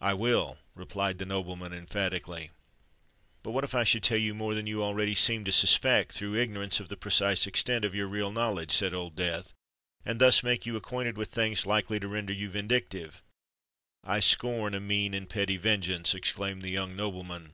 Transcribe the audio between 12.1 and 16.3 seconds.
you vindictive——" "I scorn a mean and petty vengeance!"